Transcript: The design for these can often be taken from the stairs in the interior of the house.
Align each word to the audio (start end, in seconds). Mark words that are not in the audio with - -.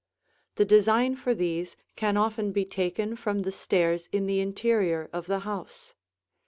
The 0.55 0.65
design 0.65 1.15
for 1.15 1.35
these 1.35 1.75
can 1.95 2.17
often 2.17 2.51
be 2.51 2.65
taken 2.65 3.15
from 3.15 3.43
the 3.43 3.51
stairs 3.51 4.09
in 4.11 4.25
the 4.25 4.39
interior 4.39 5.11
of 5.13 5.27
the 5.27 5.41
house. 5.41 5.93